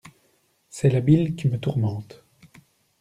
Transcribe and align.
C’est 0.71 0.89
la 0.89 0.99
bile 0.99 1.35
qui 1.35 1.47
me 1.47 1.59
tourmente. 1.59 2.25